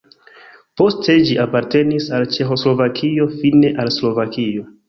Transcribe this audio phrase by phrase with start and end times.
[0.81, 4.71] Poste ĝi apartenis al Ĉeĥoslovakio, fine al Slovakio.